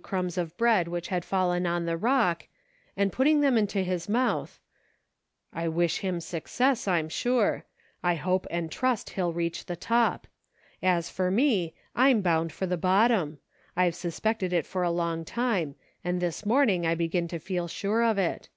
45 0.00 0.08
crumbs 0.08 0.38
of 0.38 0.56
bread 0.56 0.86
wbich 0.86 1.08
had 1.08 1.26
fallen 1.26 1.66
on 1.66 1.84
the 1.84 1.94
log, 1.94 2.44
and 2.96 3.12
putting 3.12 3.42
them 3.42 3.58
into 3.58 3.80
his 3.82 4.08
mouth," 4.08 4.58
I 5.52 5.68
wish 5.68 5.98
him 5.98 6.22
success, 6.22 6.88
I'm 6.88 7.10
sure; 7.10 7.66
I 8.02 8.14
hope 8.14 8.46
and 8.50 8.72
trust 8.72 9.10
he'll 9.10 9.34
reach 9.34 9.66
the 9.66 9.76
top; 9.76 10.26
as 10.82 11.10
for 11.10 11.30
me, 11.30 11.74
I'm 11.94 12.22
bound 12.22 12.50
for 12.50 12.64
the 12.64 12.78
bottom; 12.78 13.40
I've 13.76 13.94
suspected 13.94 14.54
it 14.54 14.74
a 14.74 14.88
long 14.88 15.22
time, 15.26 15.74
and 16.02 16.18
this 16.18 16.46
morning 16.46 16.86
I 16.86 16.94
begin 16.94 17.28
to 17.28 17.38
feel 17.38 17.68
sure 17.68 18.02
of 18.02 18.16
it. 18.16 18.48